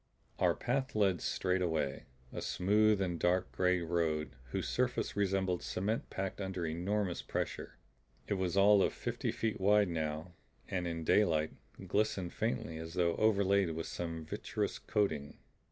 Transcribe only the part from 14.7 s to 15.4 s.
coating.